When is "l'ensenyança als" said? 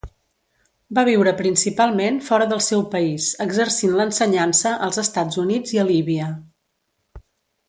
3.99-4.99